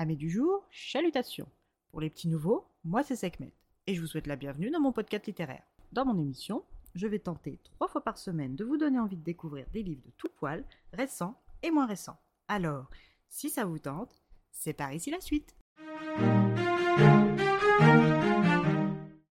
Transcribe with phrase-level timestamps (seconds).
[0.00, 1.48] Amis du jour, chalutations.
[1.90, 3.52] Pour les petits nouveaux, moi c'est Sekhmet
[3.88, 5.64] et je vous souhaite la bienvenue dans mon podcast littéraire.
[5.90, 6.62] Dans mon émission,
[6.94, 10.04] je vais tenter trois fois par semaine de vous donner envie de découvrir des livres
[10.06, 12.16] de tout poil, récents et moins récents.
[12.46, 12.88] Alors,
[13.28, 14.22] si ça vous tente,
[14.52, 15.56] c'est par ici la suite.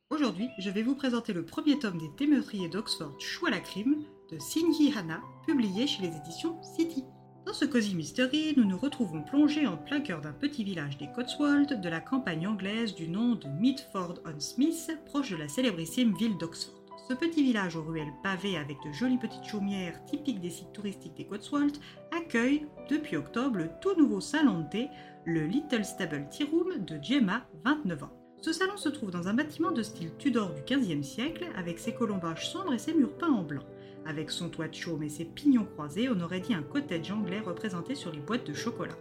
[0.09, 4.03] Aujourd'hui, je vais vous présenter le premier tome des Témeuriers d'Oxford Chou à la crime
[4.29, 7.05] de Sinji Hana, publié chez les éditions City.
[7.47, 11.07] Dans ce Cozy Mystery, nous nous retrouvons plongés en plein cœur d'un petit village des
[11.15, 16.75] Cotswolds de la campagne anglaise du nom de Mitford-on-Smith, proche de la célébrissime ville d'Oxford.
[17.07, 21.15] Ce petit village aux ruelles pavées avec de jolies petites chaumières typiques des sites touristiques
[21.15, 21.79] des Cotswolds
[22.11, 24.89] accueille depuis octobre le tout nouveau salon de thé,
[25.23, 28.11] le Little Stable Tea Room de Gemma, 29 ans.
[28.41, 31.93] Ce salon se trouve dans un bâtiment de style Tudor du XVe siècle avec ses
[31.93, 33.63] colombages sombres et ses murs peints en blanc.
[34.07, 37.41] Avec son toit de chaume et ses pignons croisés, on aurait dit un cottage anglais
[37.41, 38.97] représenté sur les boîtes de chocolat.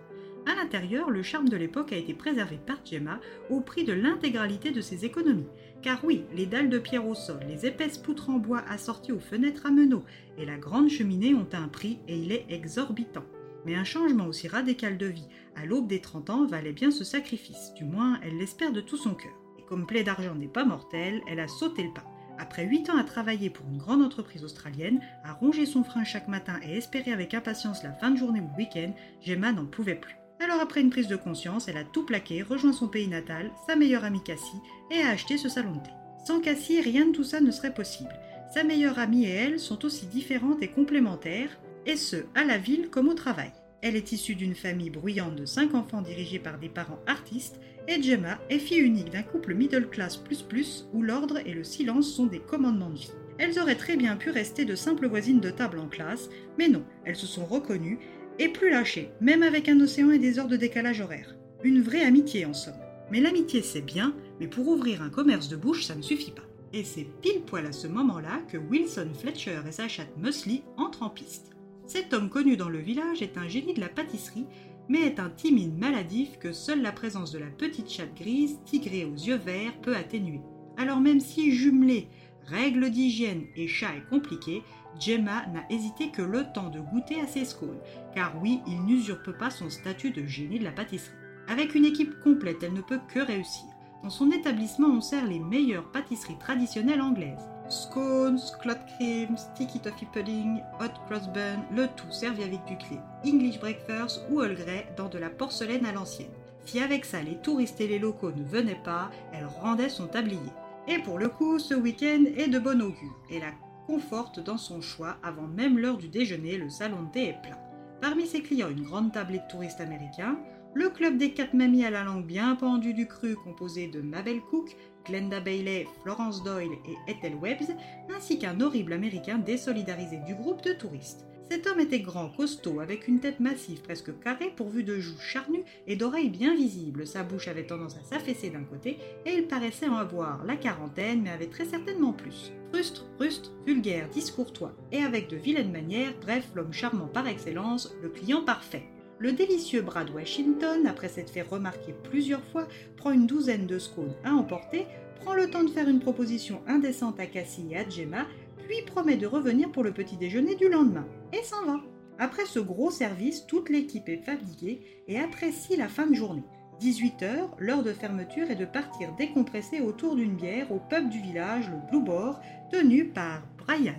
[0.47, 4.73] À l'intérieur, le charme de l'époque a été préservé par Gemma au prix de l'intégralité
[4.73, 5.47] de ses économies.
[5.81, 9.21] Car oui, les dalles de pierre au sol, les épaisses poutres en bois assorties aux
[9.21, 10.03] fenêtres à meneaux
[10.39, 13.25] et la grande cheminée ont un prix et il est exorbitant.
[13.65, 17.05] Mais un changement aussi radical de vie à l'aube des 30 ans valait bien ce
[17.05, 19.39] sacrifice, du moins elle l'espère de tout son cœur.
[19.59, 22.05] Et comme plaie d'argent n'est pas mortelle, elle a sauté le pas.
[22.39, 26.29] Après 8 ans à travailler pour une grande entreprise australienne, à ronger son frein chaque
[26.29, 28.93] matin et espérer avec impatience la fin de journée ou le week-end,
[29.23, 30.17] Gemma n'en pouvait plus.
[30.45, 33.75] Alors après une prise de conscience, elle a tout plaqué, rejoint son pays natal, sa
[33.75, 35.91] meilleure amie Cassie, et a acheté ce salon de thé.
[36.27, 38.15] Sans Cassie, rien de tout ça ne serait possible.
[38.53, 42.91] Sa meilleure amie et elle sont aussi différentes et complémentaires, et ce, à la ville
[42.91, 43.53] comme au travail.
[43.83, 48.03] Elle est issue d'une famille bruyante de 5 enfants dirigés par des parents artistes, et
[48.03, 52.13] Gemma est fille unique d'un couple middle class plus plus où l'ordre et le silence
[52.13, 53.13] sont des commandements de vie.
[53.39, 56.85] Elles auraient très bien pu rester de simples voisines de table en classe, mais non,
[57.05, 57.99] elles se sont reconnues
[58.39, 61.37] et plus lâchées, même avec un océan et des heures de décalage horaire.
[61.63, 62.75] Une vraie amitié en somme.
[63.11, 66.43] Mais l'amitié c'est bien, mais pour ouvrir un commerce de bouche ça ne suffit pas.
[66.73, 71.03] Et c'est pile poil à ce moment-là que Wilson Fletcher et sa chatte Muesli entrent
[71.03, 71.53] en piste.
[71.87, 74.47] Cet homme connu dans le village est un génie de la pâtisserie,
[74.89, 79.05] mais est un timide maladif que seule la présence de la petite chatte grise, tigrée
[79.05, 80.41] aux yeux verts, peut atténuer.
[80.77, 82.09] Alors même si jumelé,
[82.47, 84.63] règles d'hygiène et chat est compliqué,
[84.99, 87.81] Gemma n'a hésité que le temps de goûter à ses scones,
[88.15, 91.15] car oui, il n'usurpe pas son statut de génie de la pâtisserie.
[91.49, 93.67] Avec une équipe complète, elle ne peut que réussir.
[94.03, 97.49] Dans son établissement, on sert les meilleures pâtisseries traditionnelles anglaises.
[97.69, 103.01] Scones, clot cream, sticky toffee pudding, hot cross bun, le tout servi avec du clé,
[103.25, 106.31] English breakfast ou Earl Grey dans de la porcelaine à l'ancienne.
[106.65, 110.39] Si avec ça les touristes et les locaux ne venaient pas, elle rendait son tablier.
[110.87, 113.51] Et pour le coup, ce week-end est de bon augure et la
[113.89, 117.59] conforte dans son choix avant même l'heure du déjeuner, le salon de thé est plein.
[118.01, 120.37] Parmi ses clients, une grande tablée de touristes américains,
[120.77, 124.43] le club des quatre mamies à la langue bien pendue du cru composé de Mabel
[124.43, 124.77] Cook,
[125.07, 127.75] Glenda Bailey, Florence Doyle et Ethel Webbs,
[128.15, 131.25] ainsi qu'un horrible américain désolidarisé du groupe de touristes.
[131.51, 135.65] Cet homme était grand, costaud, avec une tête massive presque carrée pourvue de joues charnues
[135.87, 137.07] et d'oreilles bien visibles.
[137.07, 141.23] Sa bouche avait tendance à s'affaisser d'un côté et il paraissait en avoir la quarantaine,
[141.23, 142.53] mais avait très certainement plus.
[142.71, 148.11] Frustre, rustre, vulgaire, discourtois et avec de vilaines manières, bref, l'homme charmant par excellence, le
[148.11, 148.91] client parfait.
[149.19, 154.15] Le délicieux Brad Washington, après s'être fait remarquer plusieurs fois, prend une douzaine de scones
[154.25, 154.87] à emporter,
[155.23, 158.27] prend le temps de faire une proposition indécente à Cassie et à Gemma,
[158.69, 161.81] puis promet de revenir pour le petit déjeuner du lendemain, et s'en va.
[162.19, 166.45] Après ce gros service, toute l'équipe est fatiguée et apprécie la fin de journée.
[166.81, 171.71] 18h, l'heure de fermeture est de partir décompresser autour d'une bière au pub du village,
[171.71, 173.95] le Blue Boar, tenu par Brian.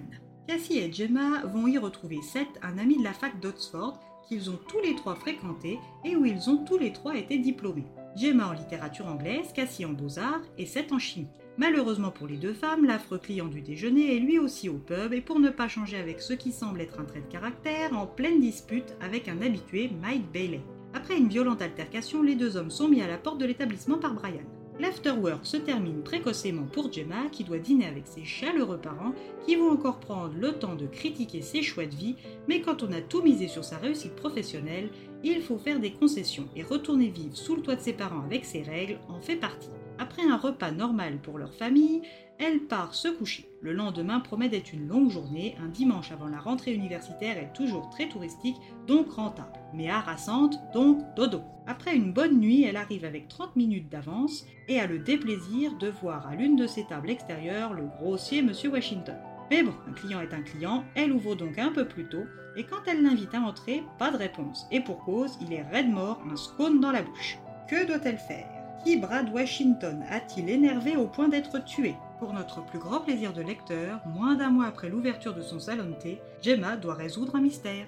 [0.48, 4.60] Cassie et Gemma vont y retrouver Seth, un ami de la fac d'Oxford, qu'ils ont
[4.68, 7.86] tous les trois fréquenté et où ils ont tous les trois été diplômés.
[8.16, 11.28] Gemma en littérature anglaise, Cassie en beaux-arts et Seth en chimie.
[11.58, 15.22] Malheureusement pour les deux femmes, l'affreux client du déjeuner est lui aussi au pub et
[15.22, 18.40] pour ne pas changer avec ce qui semble être un trait de caractère, en pleine
[18.40, 20.62] dispute avec un habitué, Mike Bailey.
[20.94, 24.13] Après une violente altercation, les deux hommes sont mis à la porte de l'établissement par
[24.13, 24.46] Brian.
[24.79, 29.13] L'afterwork se termine précocement pour Gemma qui doit dîner avec ses chaleureux parents
[29.45, 32.15] qui vont encore prendre le temps de critiquer ses choix de vie,
[32.47, 34.89] mais quand on a tout misé sur sa réussite professionnelle,
[35.24, 38.45] il faut faire des concessions et retourner vivre sous le toit de ses parents avec
[38.45, 39.69] ses règles en fait partie.
[40.00, 42.02] Après un repas normal pour leur famille,
[42.40, 43.50] elle part se coucher.
[43.62, 47.90] Le lendemain promet d'être une longue journée, un dimanche avant la rentrée universitaire est toujours
[47.90, 51.42] très touristique, donc rentable, mais harassante, donc dodo.
[51.66, 55.90] Après une bonne nuit, elle arrive avec 30 minutes d'avance et a le déplaisir de
[55.90, 59.18] voir à l'une de ses tables extérieures le grossier Monsieur Washington.
[59.50, 62.66] Mais bon, un client est un client, elle ouvre donc un peu plus tôt, et
[62.66, 64.68] quand elle l'invite à entrer, pas de réponse.
[64.72, 67.40] Et pour cause, il est raide mort, un scone dans la bouche.
[67.70, 68.56] Que doit-elle faire?
[68.83, 73.41] Qui Brad Washington a-t-il énervé au point d'être tué Pour notre plus grand plaisir de
[73.41, 77.41] lecteur, moins d'un mois après l'ouverture de son salon de thé, Gemma doit résoudre un
[77.41, 77.88] mystère.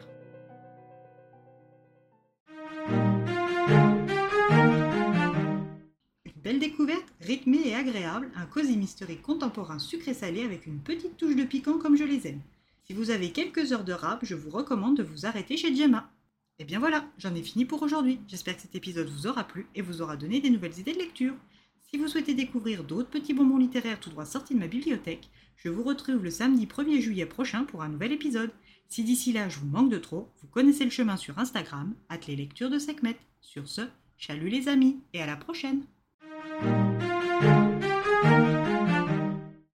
[6.25, 11.36] Une belle découverte, rythmée et agréable, un cosy mystery contemporain sucré-salé avec une petite touche
[11.36, 12.41] de piquant comme je les aime.
[12.83, 16.09] Si vous avez quelques heures de rap, je vous recommande de vous arrêter chez Gemma.
[16.60, 18.20] Et bien voilà, j'en ai fini pour aujourd'hui.
[18.28, 21.00] J'espère que cet épisode vous aura plu et vous aura donné des nouvelles idées de
[21.00, 21.34] lecture.
[21.90, 25.70] Si vous souhaitez découvrir d'autres petits bonbons littéraires tout droit sortis de ma bibliothèque, je
[25.70, 28.52] vous retrouve le samedi 1er juillet prochain pour un nouvel épisode.
[28.90, 31.96] Si d'ici là je vous manque de trop, vous connaissez le chemin sur Instagram,
[32.28, 33.18] les lectures de Sekhmet.
[33.42, 33.82] Sur ce,
[34.18, 35.86] chalut les amis et à la prochaine!